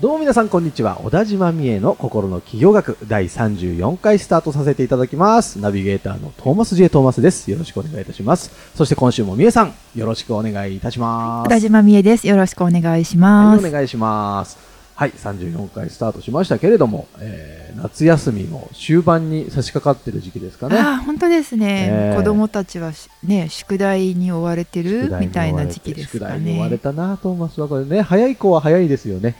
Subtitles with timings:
[0.00, 1.00] どうも皆さんこんにちは。
[1.02, 5.58] 小田島美恵の心の企業学第34回スタートさせていただきます。
[5.58, 6.88] ナビゲーターのトーマス J.
[6.88, 7.50] トーマスです。
[7.50, 8.52] よろしくお願いいたします。
[8.76, 11.46] そして今週も美恵さん、よろしくお願いいたします。
[11.46, 12.28] 小田島美恵です。
[12.28, 13.66] よろしくお願いしはい、ます。
[13.66, 14.56] お願いします。
[14.94, 20.78] はい、34回スタートしましたけれども、えー、夏休みも終盤に差し掛かってる時期ですかね。
[20.78, 21.88] ああ、本当ですね。
[21.90, 26.78] ええ子供たちはしね、宿題に追われてるみたいな時期ですか宿題に追われね。
[26.78, 28.02] たな、トーマスはこれね。
[28.02, 29.36] 早い子は早いですよね。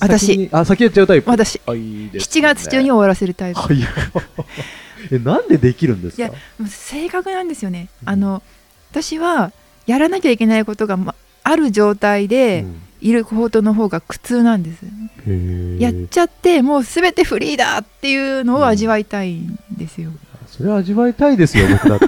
[0.00, 1.30] 私あ、先やっちゃうタイプ。
[1.30, 3.60] 私、あいいですね7月中に終わらせるタイプ。
[5.12, 6.22] え、なんでできるんですか？
[6.24, 7.88] いやもう正確なんですよね。
[8.04, 8.42] あの、
[8.90, 9.52] 私は
[9.86, 11.14] やらなきゃいけないことが、ま、
[11.44, 14.84] ある状態でうんいることの方が苦痛なんです。
[14.84, 20.10] へーやっちゃって、もうすべてフリーだっていうのを味わいたいんですよ。
[20.48, 22.06] それは味わいたいですよ、僕だって。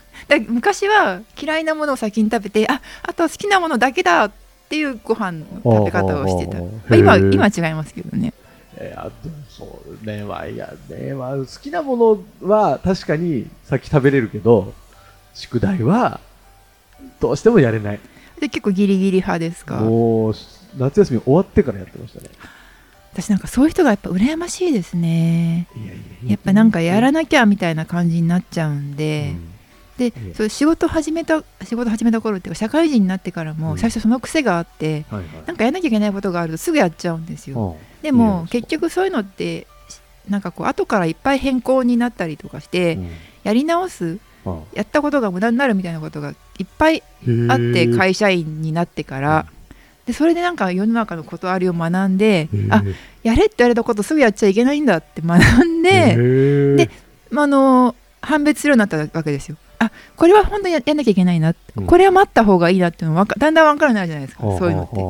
[0.26, 4.32] だ昔は嫌いなものを先に食べてああとは好きなものだけだっ
[4.72, 8.32] ていうご飯の食べ方をしてた、まあ、今今は違いますけどね。
[8.78, 9.12] えーあと
[9.50, 14.72] そうね、まあ、いやね、まあ、好きなものは確かに先食べれるけど、
[15.34, 16.20] 宿題は
[17.20, 18.00] どうしてもやれない。
[18.40, 19.76] で結構ギリギリ派ですか？
[19.76, 20.34] もう、
[20.78, 22.30] 夏休み終わってからやってましたね。
[23.12, 25.68] 私なんかそういう人がやっぱ羨ましいですね。
[26.24, 29.34] いやっぱなんかやらなきゃみたいな感じになっちゃうんで、
[29.98, 30.34] でええ。
[30.34, 33.58] そう仕事始めた仕事始めた頃っていうか社会人になってからうん。
[33.58, 35.28] も最初その癖があって、はいはい。
[35.46, 39.68] なんかやらなきゃいけないことがあるとすぐやっちゃうんですよ、うんでも結局そういうのって
[40.28, 43.10] なんかこう後からいっぱい変更になったりとかして、うん。
[43.44, 47.02] やり直すあやったことが無駄になるみたいなことがいっぱい
[47.48, 49.46] あって会社員になってから。
[50.06, 52.82] でそれでなんか世の中の断りを学んであ
[53.22, 56.90] やれって言われたことすぐやっちゃいけないんだって学んで、で
[57.30, 59.56] まあ、あの判別するようになったわけですよ。
[59.84, 61.86] あこれは本当にややんなきゃいけないな、うん。
[61.86, 65.00] これは待った方がいいなっていうのだんだん分かるようになるじゃないですか、そういうのって、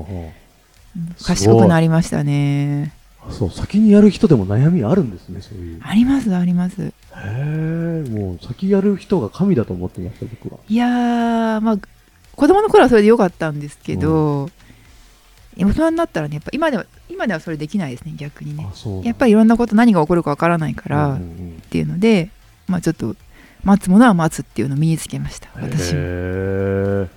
[0.99, 0.99] う。
[1.01, 2.93] ん賢くなりましたね。
[3.31, 5.81] そう、先にやる人でも悩みあるんですね、そういう。
[5.83, 6.83] ありますあります。
[6.83, 10.59] へえ、もう先やる人が神だと思ってました、僕は。
[10.69, 11.79] いやーまあ
[12.35, 14.51] 子供の頃はそれでよかったんですけど、
[15.57, 18.67] 大人になったらねやっぱ今では今ではそれできないですね逆にね。
[19.05, 21.63] やっぱりいろんなこと何が起こるかわからないから、っうんうん。
[21.71, 22.31] ていうので
[22.67, 23.15] まあちょっと
[23.65, 27.09] 待つものは待つっていうのを身につけましたうん私もへえ。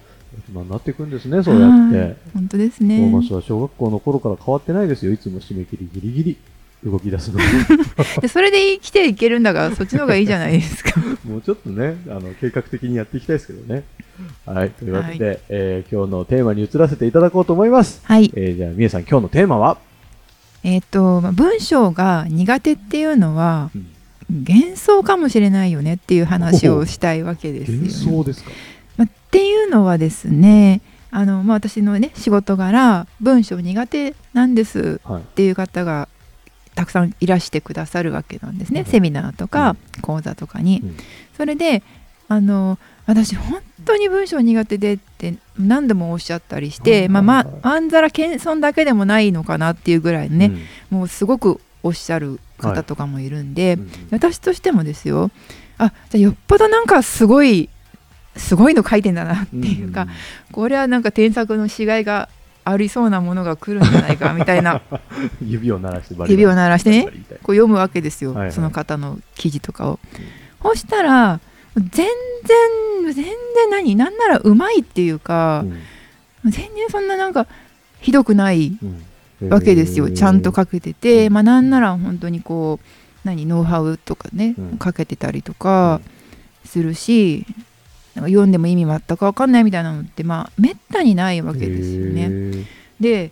[0.50, 2.16] 大人になっていくんですね、そうやってはい。
[2.34, 5.14] 本当ですねマスは小学校の頃から変わってないですよ。
[5.14, 6.38] いつも締め切りギリギリ
[6.84, 7.46] 動き出すのに。
[8.22, 10.92] でそれで生きていけるんだからそっちの方がいいじゃないですか
[11.26, 13.84] もうちょっとね、あの、計画的にやっていきたいですけどね。
[14.46, 14.70] はい。
[14.72, 18.02] というわけで、えー今日のテーマに移らせていただこうと思います。
[18.04, 19.78] はいえーじゃあ、みえさん、今日のテーマは、
[20.64, 23.88] えっ、とまあ文章が苦手っていうのはうん
[24.30, 28.52] 幻想かもしれないよねっていう話をしたいわけですよ、ね、幻想ですか？
[28.98, 30.82] まあ、っていうのはですね
[31.12, 35.22] あの、まあ、私のね仕事柄文章苦手なんですはい。
[35.22, 36.10] っていう方が
[36.74, 38.86] たくさんいらしてくださるわけなんですね、うん。
[38.86, 40.82] セミナーとか講座とかに。
[40.84, 40.98] うん。
[41.38, 41.84] それで
[42.28, 47.56] あの私本当に文章苦手でって何度もおっしゃったりして、はいまあ、まはいはい。
[47.62, 50.52] まんざら謙遜だけでもないのかなっていうぐらいのね、
[50.90, 53.90] もうすごくおっしゃる方とかもいるんで、うんうん。
[54.12, 55.32] 私としてもですよ。
[55.78, 57.70] あじゃあよっぽどなんかすごい
[58.38, 60.08] すごいの書いてんだなっていうか、
[60.52, 62.30] これはなんか添削のしがいが
[62.64, 64.82] ありそうなものが来るんじゃないかみたいな。
[64.92, 64.96] う
[65.46, 68.52] ん指を鳴らして指を鳴らしてねこう読むわけですよ、はいはい。
[68.52, 70.00] その方の記事とかを。
[70.64, 70.72] うん。
[70.72, 71.40] そしたら
[71.76, 72.08] 全然
[73.14, 73.34] 全然
[73.70, 73.96] 何？
[73.96, 75.64] なんならうまいっていうか、
[76.44, 77.48] 全然そんななんか
[78.02, 79.04] ひどくないうん
[79.42, 81.34] わけですよ、ちゃんと書けてて、うん。
[81.34, 82.86] まあなんなら本当にこう
[83.24, 84.80] 何ノウハウとかね、うん。
[84.84, 86.02] 書けてたりとか
[86.64, 87.46] するし、
[88.16, 92.30] なんか読んでも意味全く分かんないみたいなのってまあめったにないわけですよね。
[92.30, 92.66] ね。
[93.00, 93.32] で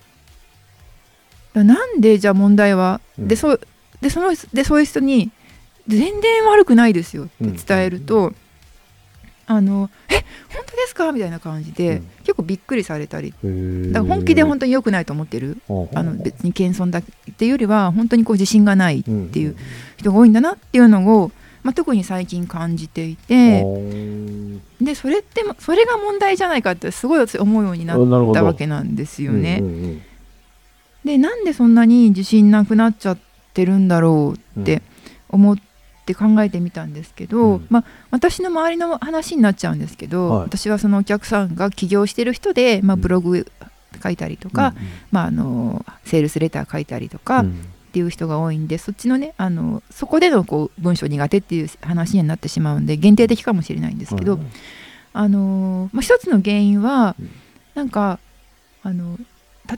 [1.54, 3.28] なんでじゃあ問題は、うん。
[3.28, 3.62] でそう
[4.02, 5.32] でそのでそういう人に
[5.88, 8.34] 全然悪くないですよって伝えると、
[9.46, 11.12] あのえ本当ですか？
[11.12, 12.08] みたいな感じで、うん。
[12.20, 13.34] 結構びっくりされたり。
[13.44, 15.58] へだから本気で本当に良くないと思ってる。
[15.68, 17.04] 当あの別に謙遜だっ
[17.38, 19.56] ていうよりは本当にこう自信がないっっていう
[19.98, 21.32] 人が多いんだなっていうのを、
[21.64, 23.66] まあ、特に最近感じていて。
[24.82, 29.62] でそれってもそれが問題じゃないかってすごい私思うようになったわけなんですよね。
[29.62, 30.06] ね。
[31.06, 33.18] でなんでそんなに自信なくなっちゃっ
[33.54, 34.82] てるんだろうって、
[35.30, 35.62] 思って
[36.14, 37.68] 考えてみたんですけど、うん。
[37.70, 40.44] まあ、私の周りの話になっちゃうんですけど、はい。
[40.44, 43.02] 私はそのお客さんが起業してる人で、まあ、うん。
[43.02, 43.48] ブログ
[44.04, 44.74] 書いたりとか、
[45.12, 47.50] まあ、あのセールスレター書いたりとか、うん。
[47.50, 47.52] っ
[47.94, 54.52] ていう人が多いんでそっちのねあのそこでのこう文章苦手っていう話になってしまうんで限定的かもしれないんですけど、うん
[55.14, 57.30] あのまあ、一つの原因はうん。
[57.76, 58.18] なんか
[58.82, 59.20] あの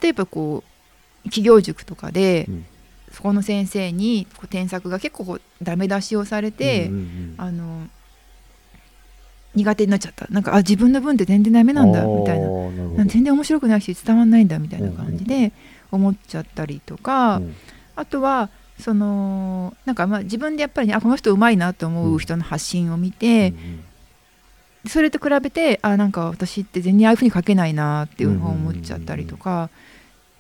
[0.02, 2.66] 例えばこう企業塾とかで、うん
[3.16, 7.36] そこの先生にこう添削が結構ダメ出しをされて、うんうんうん。
[7.38, 7.88] あの
[9.56, 10.28] 苦手になっちゃった。
[10.30, 12.50] なんかあ自分の分って全然ダメなんだみたいな。
[12.98, 15.54] な全然面白くないし伝わんないんだみたいな感じで
[15.94, 17.56] 思っちゃったりとか、うん。
[17.96, 23.54] あとはそのなんかまあ自分でやっぱりねあこの人うまいなと思う人の発信を見て、
[24.90, 29.70] それと比べてあなんか私って全然ああいうふうに書けないなっていうふうに思っちゃったりとか、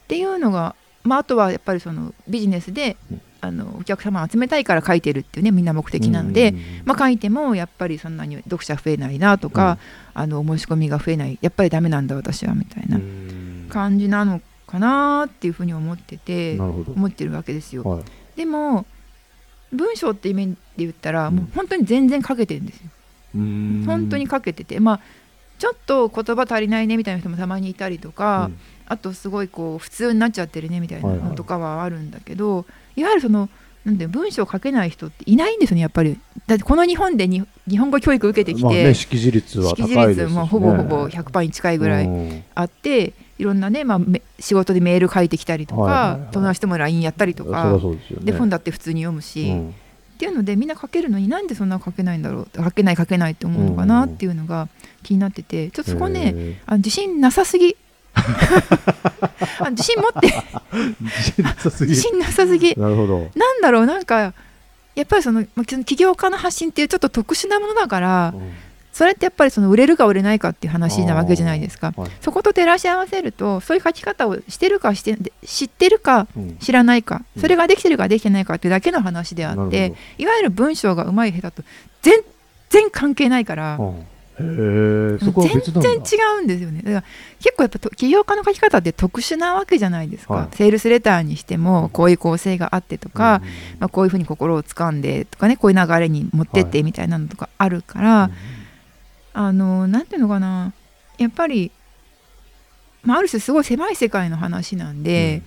[0.03, 0.75] っていうのが、
[1.05, 9.77] まあ、あとはやっぱりそのビジネスで、うんあのお客様を集めたいから書いてるっていうねみんな目的なので、まあ、書いてもやっぱりそんなに読者増えないなとか、
[10.13, 13.67] あのお申し込みが増えないやっぱりダメなんだ私はみたいなうん。
[13.69, 17.83] 感じなのかなっていうふうに思ってて思ってるわけですよ。
[17.83, 18.03] はい。
[18.35, 18.85] でも
[19.71, 21.35] 文章っていう面で言ったら、うん。
[21.35, 22.89] もう本当に全然書けてるんですよ。
[23.35, 23.83] うん。
[23.85, 24.99] 本当に書けててまあ
[25.59, 31.29] ちょっと言葉足りないねみたいな人もたまにいたりとか、うんあとすごいこう普通になっちゃってるねみたいなはいはい。
[31.29, 32.65] のとかはあるんだけど、
[32.95, 33.49] いわゆるその
[33.85, 36.19] なんて文章を書けない人っていないんですよねやっぱり。
[36.47, 40.23] だってこの日本でに日本語教育受けてきて、まあね、識字率は高識字いですしね。
[40.25, 42.43] 率もほぼほぼ100%に近いぐらいうん。
[42.55, 46.31] あっていろんなね、まあ、め仕事でメール書いてきたりとか、はいはいはい。
[46.31, 47.99] 友達とも LINE やったりとかでね。
[48.23, 49.69] で本だって普通に読むし、うん。
[49.69, 54.69] っていうのでみんな書けるのになんでそんな書けないんだろう書けない書けないって思うのかなっていうのが
[55.03, 57.75] 気になっててちょっとそこねへあの自信なさすぎ
[59.59, 60.27] あ自信持って。
[60.27, 62.73] ー自信なさすぎ。
[62.75, 63.29] なるほど。
[63.35, 64.33] なんだろうなんか
[64.95, 65.45] やっぱりその
[65.85, 68.51] 起業家の発信っていうちょっと特殊なものだからうん。
[68.93, 71.93] それってやっぱりその売れるか売れないかっていう話なわけじゃないですか。
[71.97, 72.11] はい。
[72.21, 76.57] そこと照らし合わせるとそういう書き方をしてるかして知ってるかうん。
[76.57, 77.41] 知らないかうん。
[77.41, 81.67] それができてるかできてないかっていうだけの話であってほいわゆる文章がうまい下手と
[82.01, 82.21] 全
[82.69, 84.07] 然関係ないからどうん
[84.37, 85.21] へ全
[85.81, 86.81] 然違うんですよね。
[86.81, 87.03] だから
[87.39, 90.55] 結構やっぱと起業家の書き方って特殊なわけじゃないですか、はい。
[90.55, 93.41] セールスレターにしてもこういう構成があってとか、
[93.79, 98.29] まあ、こういうふうに心を掴んでとかねこういう流れに持ってってみたいなのとかあるから、
[99.33, 100.73] あのなんていうのかな。
[101.17, 101.71] やっぱり、
[103.03, 105.41] まあ、ある種すごい狭い世界の話なんで、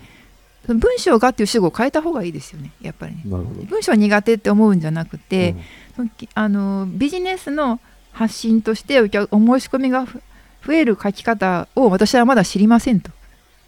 [0.66, 3.22] その文章がっていう主語を変えた方がいいですよねやっぱりね。
[3.24, 5.56] 文章苦手って思うんじゃなくて、
[5.98, 6.10] うん。
[6.34, 7.80] あのビジネスの
[8.18, 10.20] 発信としてお客お申し込みがふ
[10.66, 13.12] 増える書き方を私はまだ知りませんと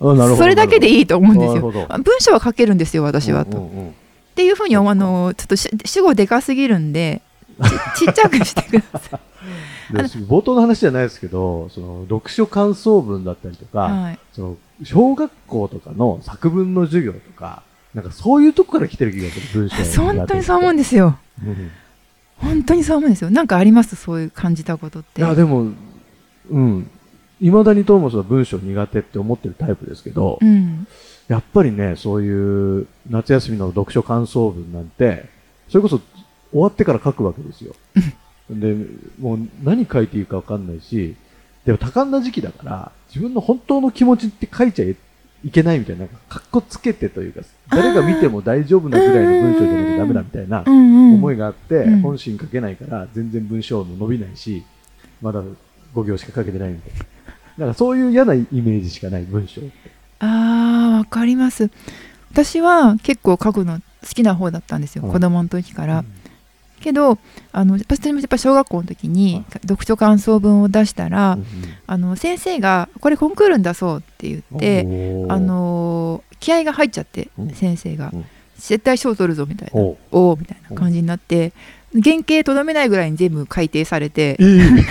[0.01, 1.71] それだけでいいと思うんですよ。
[1.71, 3.59] 文章は書けるんですよ私はと。
[3.59, 3.95] うんうんうん
[4.31, 7.21] っていうふうにあのちょっとし主語でかすぎるんで
[7.97, 9.21] ち ちっちゃくしてください。
[9.93, 21.19] で冒頭の話じゃないですけど、その読書感想文だったりとか、はい、その小学校とかの作文の授業とか、なんかそういうとこから来てる気がする、文章本当にそう思うんでですよ。
[21.39, 21.47] す。
[21.47, 21.71] うん
[22.41, 23.31] 本当にそう思うんですよ。
[23.31, 23.97] なんかあります？
[23.97, 25.21] そういう感じたことって。
[25.21, 25.69] いや、でも、
[26.51, 26.91] うん。
[27.41, 30.87] いまだにトーマスは文章苦手って思ってるタイプですけど、うん、
[31.27, 35.25] やっぱりね、そういう夏休みの読書感想文なんて、
[35.69, 36.01] それこそ
[36.51, 37.75] 終わってから書くわけですよ。
[38.51, 38.77] で、
[39.19, 41.17] もう何書いていいかわかんないし、
[41.65, 44.85] でも多感な時期だから、自分の本当の気持ちって書いちゃ
[45.45, 52.01] いけないみたいな、なんかかっこつけてというか、誰が見ても大丈夫なぐらいの文章じゃなきゃダメだみたいなうんうん、思いがあって、うん。
[52.03, 54.65] 本心書けないから全然文章も伸びないし、
[55.23, 55.43] まだ
[55.95, 56.99] 5行しか書けてないみたいな。
[56.99, 57.11] だか
[57.67, 59.71] らそういう嫌なイメージしかない文章って。
[60.19, 61.71] あーわかります。
[62.33, 66.05] 私は結構書くの好きな方だったんですよ、はい子供の時から、
[66.81, 67.19] けど
[67.53, 71.45] あの私もやっぱ小学校の時に読書感想文を出したら、うん
[71.87, 74.81] あの先生が「これコンクールに出そう」って言って、
[75.29, 77.51] あのー気合が入っちゃって、うん。
[77.51, 78.25] 先生が、うん。
[78.57, 79.81] 絶対賞取るぞみたいな。
[79.81, 79.99] おう。
[80.11, 81.53] おおみたいな感じになって
[81.93, 84.85] 原型とどめないぐらいに全部改訂されてえー。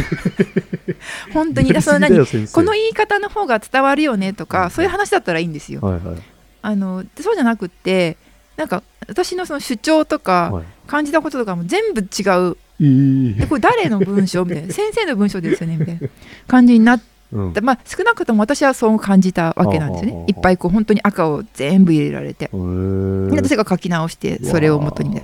[1.33, 5.81] 本当にその何この言い方の方が伝わるよねとか、そういう話だったらいいんですよ。
[5.81, 6.15] はいはい。
[6.61, 8.17] あのそうじゃなくって
[8.59, 10.65] なんか私のその主張とかはい。
[10.85, 12.57] 感じたこととかも全部違う。
[12.79, 16.07] いいでこれ誰の文章みたいな 先生の文章ですよねみたいな。
[16.47, 17.53] 感じになって、うん。
[17.61, 20.25] まあ、少なくとも私はそう感じたわけなんですよね。
[20.27, 22.49] いっぱいこう本当に赤を全部入れられて。
[22.51, 25.21] 私が書き直してそれを元に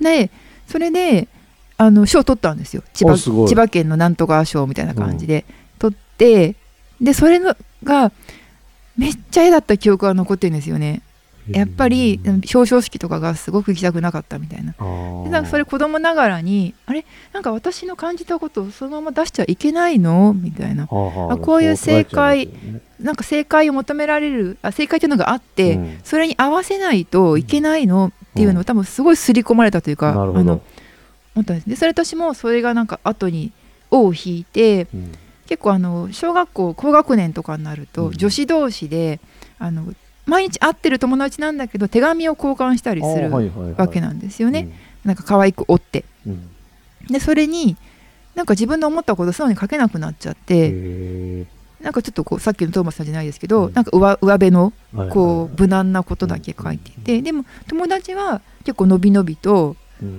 [0.00, 0.30] で
[0.68, 1.26] それで
[1.76, 2.82] あの賞を取ったんですよ。
[2.94, 5.44] 千葉千葉県のなんとか賞みたいな感じで。
[5.80, 6.54] 取って、
[7.00, 8.12] でそれのが
[8.96, 11.00] めっちゃ絵だった記憶が残ってるんですよね
[11.48, 14.72] やっぱりうん表彰式とかがすごく行きたくなかったみたいな。
[15.24, 17.04] でなんかそれ子供ながらにあれ？
[17.32, 20.34] なんか私の感じたことをそのまま出しちゃいけないの？
[20.34, 20.86] みたいな。
[20.86, 22.80] はあこういう正解ね。
[23.00, 26.00] なんか正解を求められるあ正解というのがあって、うん。
[26.04, 28.12] それに合わせないといけないの？
[28.30, 30.40] っていうのを多分すごい刷り込まれたというか、なるほど。
[30.40, 30.62] あの
[31.34, 31.68] 思ったんです。
[31.68, 33.52] でそれ私もそれがなんか後に
[33.90, 35.12] 尾を引いてうん。
[35.46, 38.12] 結構あの小学校高学年とかになると、うん。
[38.12, 39.18] 女子同士で
[39.58, 39.92] あの
[40.26, 43.72] 毎日会ってる友達なんだけど手紙を交換したりするはいはいはい。
[43.74, 44.68] わけなんですよね、
[45.04, 46.04] なんか可愛く折って。
[46.26, 46.32] うん。
[46.32, 46.50] うん
[47.08, 47.76] でそれに
[48.34, 51.46] なんか自分の思ったことを素直に書けなくなっちゃって、へ
[51.80, 53.72] なんかちょっとこうさっきのトーマスさんじゃないですけど、うん。
[53.74, 54.72] なんか上上辺の
[55.10, 56.90] こう無難なことだけ書いて。
[56.90, 59.76] いて、でも友達は結構のびのびと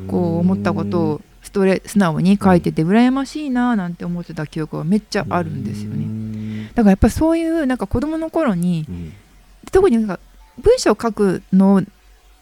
[0.08, 6.06] こう思ったことをストレ素直に書いてて羨ましいななんて思ってた記憶はめっちゃあるんですよね。
[6.06, 8.86] ねだからやっぱりそういうなんか子供の頃に
[9.72, 10.20] 特になんか
[10.60, 11.82] 文章を書くのを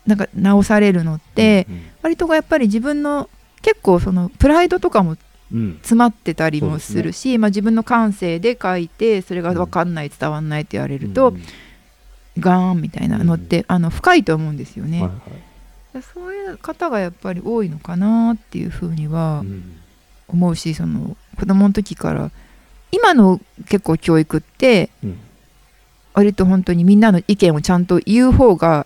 [0.06, 1.68] なんか直されるのって
[2.02, 3.30] 割とやっぱり自分の
[3.62, 5.18] 結構そのプライドとかも
[5.52, 5.78] うん。
[5.78, 11.34] 詰まってたりもするし、まあ、自分の感性で書いてそれが分かんない伝わんないって言われると、
[12.38, 15.10] ガーンみたいなのって、あの深いと思うんですよね、はい
[15.96, 16.04] はい。
[16.04, 19.80] そういう方がやっぱり多いのかなっていうふうにはうん。
[20.32, 22.32] 思うしその子供の時から
[22.92, 25.20] 今の結構教育ってうん
[26.14, 28.86] 割と本当にみんなの意見をちゃんと言う方が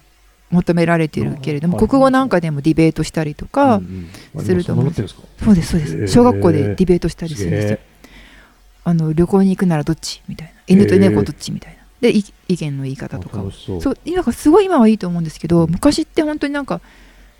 [0.49, 3.81] 求められてるけれども、はい国語なんかでもディベートしたりとか、
[4.39, 6.13] すると思うんですあそうですそうです。
[6.13, 7.79] 小学校でディベートしたりするんですよ。
[8.83, 10.21] あの旅行に行くならどっち？
[10.27, 10.53] みたいな。
[10.67, 11.51] 犬と猫どっち？
[11.51, 11.79] みたいな。
[12.01, 13.43] でい意見の言い方とか。
[13.51, 13.97] そう。
[14.11, 16.81] なんかすごい今はいいと思うんですけど昔って本当になんか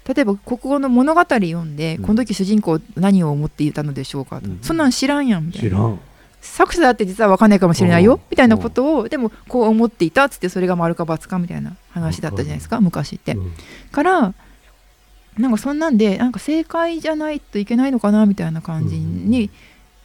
[0.08, 2.04] 例えば国語の物語読んで、うん。
[2.04, 5.98] この時主人公何を思っていたのでしょうかそんなん知らんやんみたいな
[6.46, 8.22] 作者だって実は分かんないかもしれないよ、うん。
[8.30, 13.54] みたいなことをでもこう思っていたっつってそれが丸か×かみたいな話だったじゃないですか昔って、うん。
[13.92, 14.34] から
[15.38, 19.50] なんかそんなんでなんか正解じゃないといけないのかなみたいな感じに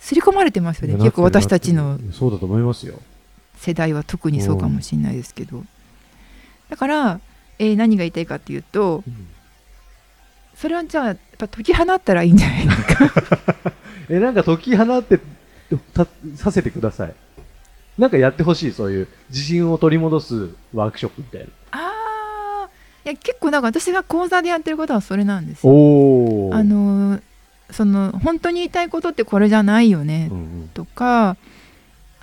[0.00, 2.94] 刷り込まれてますよね、結構私たちのそうだと思いますよ。
[3.56, 5.64] 世代は特にそうかもしれないですけど、
[6.70, 7.20] だから、
[7.58, 9.02] えー何が言いたいかっていうと
[10.54, 13.10] それはじゃあやっぱ解き放ったらいいんじゃないですか？
[14.08, 15.24] えなんか解き放ってた
[16.36, 17.14] させてください。
[17.98, 21.48] なんかやってほしいそういう自信を取り戻すワークショップみたいな。
[21.72, 23.10] あー。
[23.10, 25.72] いや結構なんか私が講座でやってることはそれなんですよ。
[26.52, 27.22] あのー
[27.70, 30.70] その本当に言いたいことってこれじゃないよね、うんうん。
[30.72, 31.36] とか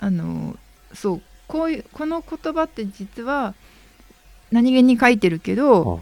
[0.00, 0.56] あの
[0.92, 3.54] そうこういうこの言葉って実は
[4.50, 6.00] 何気に書いてるけど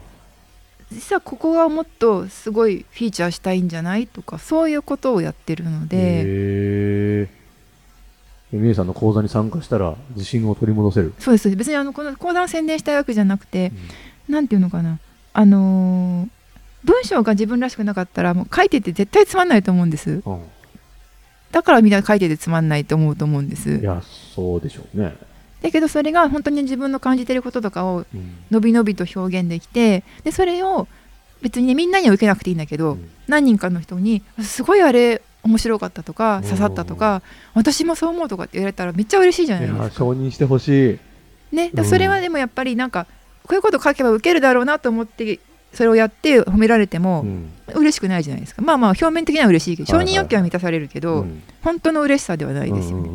[0.93, 6.23] 実はここがもっとすごいフィーチャーしたいんじゃないとかそういうことをやってるので、へ
[7.23, 7.29] え
[8.53, 13.73] みえさんの講座に参加したら自信を取り戻せる、そうです別にあのこの講談を宣伝したいわけじゃなくて
[14.29, 14.99] なんていうのかな。
[15.33, 16.29] あのー
[16.85, 20.23] 文章が自分らしくなかったらもう書いてて絶対つまんないと思うんです。
[20.25, 20.43] うん。
[21.51, 23.77] だからみんな書いててつまんないと思うと思うんです。
[23.77, 24.03] いや
[24.35, 25.17] そうでしょうね、
[25.65, 28.35] だけどそれが本当に自分の感じてることとかをうん。
[28.51, 30.87] のびのびと表現できてでそれを
[31.41, 33.11] 別にねみんなには受けなくていいんだけど、うん。
[33.27, 37.23] 何人かの人に「すごいあれ面白かった」とかうん「刺さった」とか
[37.55, 39.91] 「私もそう思う」とかって言われたらめっちゃ嬉しいじゃないですか。
[39.91, 40.99] 承認してほしい。
[41.57, 43.07] ね、だうんそれはでもやっぱりなんか
[43.45, 45.39] こういうこと書けば受けるだろうなと思って
[45.73, 47.49] それをやって褒められてもうん。
[47.75, 51.43] 嬉しくないじゃないですか、まあまあ表面的には嬉しいけど承認欲求は満たされるけど、うん。
[51.63, 53.09] 本当の嬉しさではないですよね。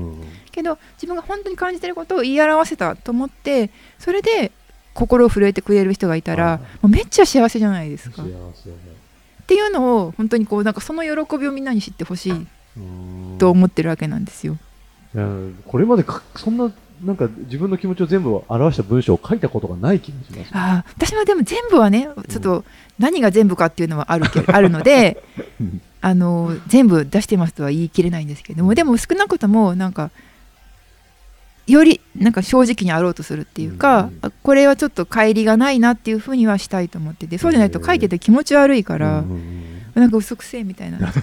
[0.60, 4.52] うんうんうんけど自分が本当に感じてることを言い表せたと思ってそれで
[4.94, 8.18] 心を震えてくれる人がいたら、はいもうめっちゃ幸せじゃないですか。
[8.18, 8.70] 幸っせ
[9.48, 12.48] ていうのを本当にこうなんかその喜びをみんなに知ってほしい
[12.78, 13.38] うん。
[13.38, 14.58] と思ってるわけなんですよ。
[15.16, 15.28] いや
[15.66, 16.72] これまでかそんな
[17.04, 20.50] なんか自分の気持ちを全部表した文章を書いたことがない気がします。
[20.54, 22.66] ああ私はでも全部はねちょっと
[22.98, 25.24] 何が全部かっていうのはあるけ あるので
[25.62, 25.82] うん。
[26.02, 30.12] あの全部出してますとは言い切れないんですけどもでも少なくともなんか
[31.72, 34.20] よりなんか正直にあろうとするっていうか、うん。
[34.22, 41.00] あこれはちょっと乖離がないなっていうふうにはしたいと思っててそうじゃないと書いてて気持ち悪いから、うんうんなんか嘘くせえみたいな。
[41.02, 41.22] なんか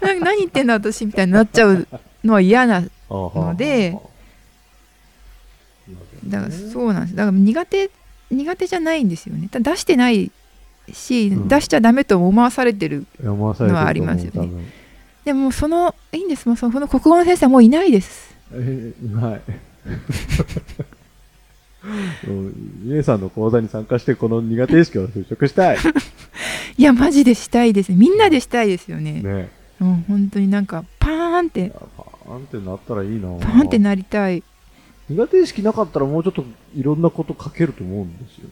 [0.00, 1.86] 何言ってんだ私みたいになっちゃう
[2.24, 3.98] のは嫌なうんので
[6.26, 7.16] だからそうなんです。
[7.16, 7.90] だから苦手
[8.30, 9.48] 苦手じゃないんですよね。
[9.50, 10.30] 出してない
[10.92, 11.48] し、うん。
[11.48, 14.50] 出しちゃダメと思わされてるのはありますよね。
[15.24, 16.46] でもそのいいんです。
[16.46, 18.34] もうその国語の先生はもういないです。
[18.52, 19.40] えはい。
[22.82, 25.78] 皆さんの講座に参加してこの苦手意識を払拭したい。
[26.76, 29.22] いやマジでしたいですみんなでしたいですよね。
[29.22, 29.48] ね。
[29.80, 31.70] うん本当になんかパーンって。
[31.70, 33.28] パーンってなったらいいな。
[33.40, 34.42] パーンってなりたい。
[35.08, 38.48] 苦手意識なかったらもうちょっといろんなこと書けると思うんですよ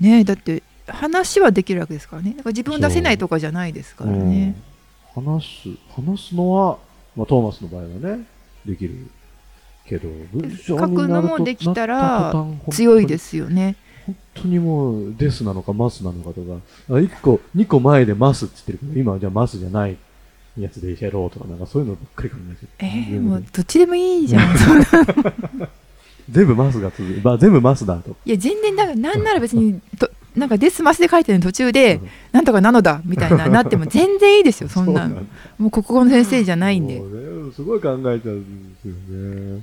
[0.00, 0.18] ね。
[0.18, 2.30] ねだって話はできるわけですからね。
[2.30, 4.56] だから自分を出せないとかじゃないですからね、
[5.16, 5.24] うん。
[5.24, 6.78] 話す、話すのは、
[7.16, 8.24] まあ、トーマスの場合はね、
[8.64, 9.08] できる
[9.88, 10.08] けど、
[10.66, 12.34] 書くのもできたら
[12.70, 13.76] 強いですよね
[14.06, 19.96] 本当にもう、ですなのか、マスなのかとか、あ1個、2個前でマスって言ってるけど、今はじゃあマスじゃない
[20.58, 22.68] やつでやろうとか、なんかそういうのばっかり考えてる。
[22.78, 24.54] えー、もうどっちでもいいじゃん
[26.30, 27.20] 全部マスが続く。
[27.24, 28.16] まあ、全部マスだと。
[28.24, 35.08] いや全然だからなんなら別にとなんかデスマスで書いてるの途中で、うんなんとかなのだみたいな なっても全然いいですよそんな
[35.58, 38.94] もう国語の先生じゃないんでもうね、すごい考えちゃうんですよ
[39.56, 39.62] ね。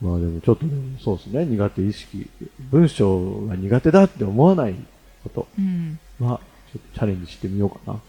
[0.00, 0.72] まあでもちょっとね、
[1.02, 2.28] そうですね、苦手意識。
[2.70, 4.74] 文章が苦手だって思わない
[5.22, 5.48] こと。
[5.58, 6.40] うん、は、
[6.72, 8.00] ちょっとチャレンジしてみようかな。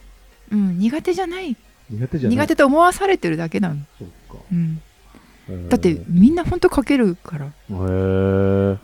[0.51, 1.55] うん、苦手じゃない。
[1.89, 2.37] 苦手じゃない。
[2.37, 4.43] 苦手と思わされてるだけなの、そうか。
[4.51, 4.81] うん、
[5.69, 7.45] だってみんな本当書けるから。
[7.45, 8.77] っへー。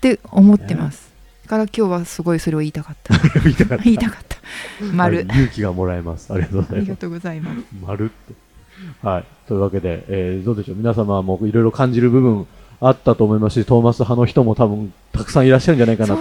[0.00, 1.10] て思ってます、
[1.44, 3.14] だから今日はすごいそれを言いたかった。
[3.42, 3.84] 言いたかった。
[3.84, 4.38] 言いたかった。
[4.92, 6.32] 丸、はい勇気がもらえます。
[6.32, 7.00] ありがとうごありがざいます。
[7.00, 7.64] とうございます。
[7.82, 8.43] まるって。
[9.02, 9.24] はい。
[9.48, 10.76] というわけで、えーどうでしょう。
[10.76, 12.46] 皆様もいろいろ感じる部分
[12.80, 16.20] あったと思いますし、トーマス派の人も多分たくさんいらっしゃるんじゃないかなそ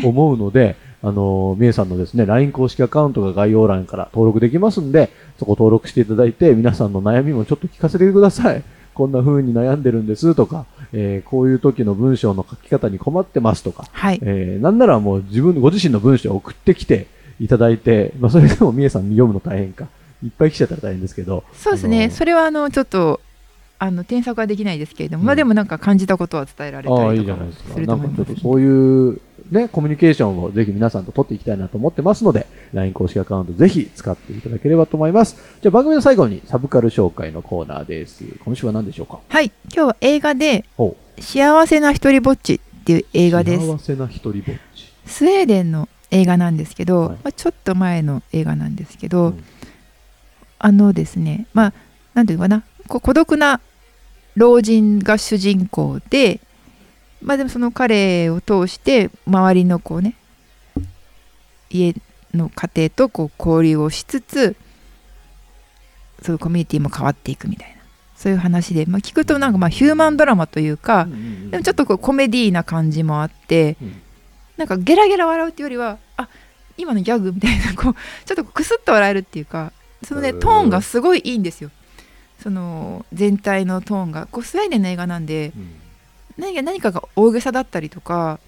[0.00, 8.62] と思うので、あのー、みえさんのですね、LINE 公式アカウントが概要欄から登録できますんで、そこ登録していただいて、皆さんの悩みもちょっと聞かせてください。
[8.94, 17.06] こんな風に悩んでるんですとか、えーこういう時の文章の書き方に困ってますとか、はいえーなんならもう自分、ご自身の文章を送ってきて
[17.38, 19.86] いただいて、まあそれでもみえさんに読むの大変か。
[20.22, 21.44] いっぱい来ちゃったら大変ですけど。
[21.52, 23.20] そうですあのねそれはあのちょっと
[23.80, 27.80] あの添削はできないですけれども、うんまあでもなんか感じたことは伝えられああ、たりいいじとかもすゃないですか。
[27.80, 29.20] ると思いますなんかちょっとそういう、
[29.52, 35.36] ね、コミュニケーションをぜひ皆さんと取っていきたいなと思ってますので、LINE 公式アカウントぜひ使っていただければと思います。
[35.62, 38.24] じゃあ番組の最後にサブカル紹介のコーナーです。
[38.44, 39.20] 今週は何でしょうか？
[39.28, 44.42] はい今日は映画でお「幸せな一人ぼっち」っていう映画です幸せな一人ぼっ
[44.74, 44.92] ち。
[45.06, 49.44] スウェーデンの映画なんですけど、はいまあ、ちょっと前の映画なんですけど、うん
[50.58, 51.72] あのですねまあ
[52.14, 53.60] なんていうのかな孤独な
[54.36, 56.40] 老人が主人公で
[57.22, 60.14] まあでもその彼を通して周りのこうね
[61.70, 61.94] 家
[62.34, 64.56] の家庭とこう交流をしつつ
[66.22, 67.76] そういうコミュニティも変わっていくみたいな
[68.16, 71.06] そういう話で、まあ、聞くとなんかまあヒューマンドラマというか、
[71.52, 74.02] でもちょっとこうコメディーな感じもあって、うん。
[74.58, 76.28] なんかゲラゲラ笑うっていうよりはあ
[76.76, 77.94] 今のギャグみたいなこう
[78.26, 79.72] ちょっとクスッと笑えるっていうか
[80.04, 81.70] そのねトーンがすごいいいんですよ。
[82.42, 84.26] その全体のトーンが。
[84.30, 85.70] こうスウェーデンの映画なんでうん。
[86.38, 88.38] 何か何かが大げさだったりとか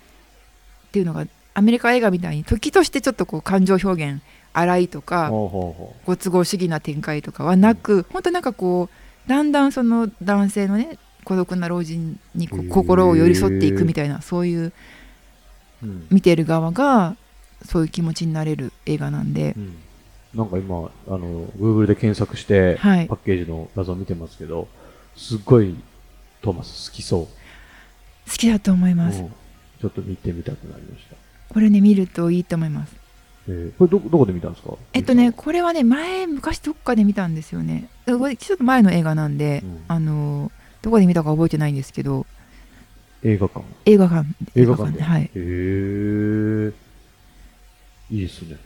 [0.89, 8.89] っていうのがアメリカ映画みたいに時としてちょっとこう感情表現荒いとかご都合主義な展開とかはなく本当なんかこ
[9.27, 14.73] うだんだんその男性のね孤独な老人にこう心を寄り添っていくみたいなそういうう。
[15.83, 16.07] うん。
[16.11, 17.17] 見てる側が
[17.65, 19.55] そういう気持ちになれる映画なんで。
[19.57, 19.77] う、ん
[20.35, 24.69] なんか今、あの、Google で検索して、はいパッケージの画像見てますけど、
[25.17, 25.75] すっごい
[26.41, 27.27] トーマス好きそう。
[28.31, 29.33] 好きだと思います、うん
[29.81, 31.17] ちょっと見てみたくなりました。
[31.49, 32.95] これね見るといいと思います
[33.49, 34.75] えーこれど、どこで見たんですか？
[34.93, 42.27] えっとねこれはね前昔どっかで見たんですよねこれちょっと前の映画なんで、うんあのどこで見たか覚えてないんですけど
[43.25, 43.65] 映画館。
[43.87, 45.03] 映画館映画館で。
[45.03, 46.73] はいへえ。
[48.11, 48.59] いいですね。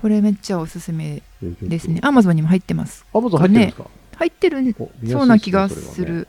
[0.00, 1.22] これめっちゃおすすめ
[1.62, 2.00] ですね。
[2.02, 3.04] あ、アマゾンにも入ってます。
[3.12, 4.74] アマゾン入ってるんですか、入ってるね
[5.10, 6.28] そうな気がする、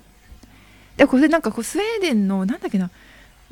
[0.95, 2.89] でこれなんかこうスウェーデンのなんだっけな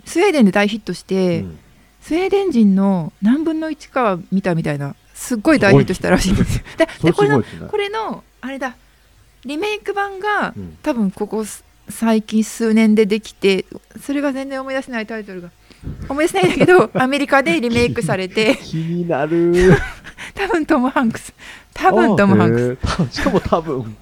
[0.05, 1.59] スウェーデンで大ヒットして、うん。
[2.01, 6.63] スウェーデン人の何分の1かは見たみたいなすっごい大ヒットしたらしいんですよ。
[6.77, 7.43] でそれでこれの。
[7.67, 8.75] これのあれだ
[9.43, 10.77] リメイク版がうん。
[10.83, 13.65] 多分ここす最近数年でできて
[14.01, 15.49] それが全然思い出せないタイトルが
[16.09, 19.53] 思い出せないんだけど アメリカでリメイクされて気になる。
[20.33, 21.33] 多分トム・ハンクス
[21.73, 23.15] 多分トム・ハンククス。
[23.15, 23.95] しかも多分。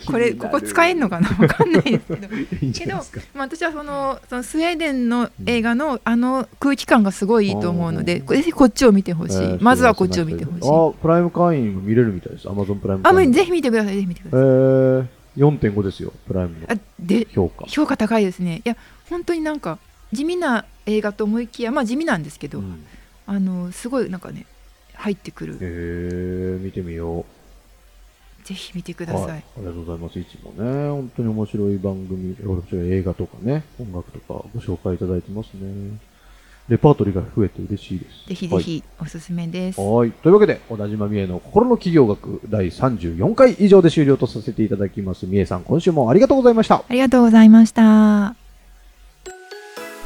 [0.00, 1.28] ス これここ使えんのかな？
[1.38, 3.20] わかんないですけどいいんじゃないですか。
[3.34, 10.68] まあ、私はそのそのスウェーデンの映画のあの空気感がすごいいいと思うので、うんぜひこっちを見てほしい、えーまずはこっちを見てほしい。
[10.68, 12.48] あ、プライム会員も見れるみたいです。
[12.48, 13.30] アマゾンプライムあ、会員。
[13.30, 14.42] もうぜひ見てください、ぜひ見てくえださい。
[14.42, 15.04] ー、
[15.36, 17.64] 4.5ですよ、プライムのあで評価。
[17.68, 18.62] 評価高いですね。
[18.64, 18.76] いや、
[19.08, 19.78] 本当になんか
[20.12, 22.84] 地味な映画と思いきや、まあ地味なんですけど、うん
[23.30, 24.46] あのすごいなんかね、
[24.94, 25.58] 入ってくる。
[25.60, 27.24] えー、見てみよう。
[28.42, 29.38] ぜひ見てくだはい、さい。
[29.38, 30.18] ありがとうございます。
[30.18, 35.98] いつもね、本当に面白い番組、面白い映画とかね、音楽とかご紹介いただいてますね。
[36.70, 38.28] レパートリーが増えて嬉しいです。
[38.28, 39.78] ぜひぜひおすすめです。
[39.80, 39.90] はい。
[39.90, 40.12] はい。
[40.12, 45.26] というわけで、小田島美恵の心の企業学第34回以上で終了とさせていただきます。
[45.26, 46.76] 美恵さん、今週もありがとうございました。
[46.76, 48.37] ありがとうございました。